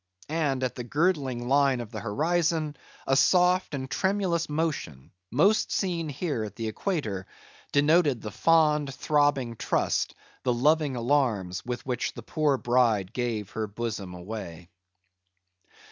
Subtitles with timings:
[0.29, 6.43] And at the girdling line of the horizon, a soft and tremulous motion—most seen here
[6.43, 13.13] at the equator—denoted the fond, throbbing trust, the loving alarms, with which the poor bride
[13.13, 14.71] gave her bosom away.